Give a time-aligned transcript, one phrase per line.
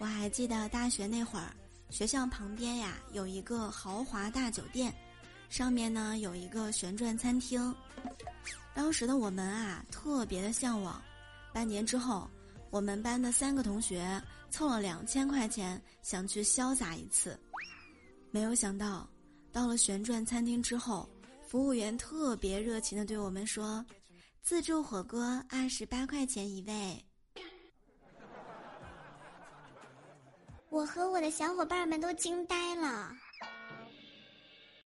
[0.00, 1.54] 我还记得大学那会儿，
[1.90, 4.90] 学校旁边呀有一个豪华大酒店，
[5.50, 7.72] 上面呢有一个旋转餐厅。
[8.74, 11.00] 当时的我们啊特别的向往。
[11.52, 12.26] 半年之后，
[12.70, 14.18] 我们班的三个同学
[14.50, 17.38] 凑了两千块钱，想去潇洒一次。
[18.30, 19.06] 没有想到，
[19.52, 21.06] 到了旋转餐厅之后，
[21.46, 23.84] 服务员特别热情的对我们说
[24.42, 27.04] ：“自助火锅二十八块钱一位。”
[30.70, 33.12] 我和我的小伙伴们都惊呆了。